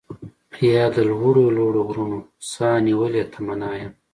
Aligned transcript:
يا 0.73 0.83
د 0.95 0.97
لوړو 1.09 1.45
لوړو 1.57 1.81
غرونو، 1.89 2.19
ساه 2.51 2.75
نيولې 2.87 3.23
تمنا 3.33 3.71
يم 3.81 3.93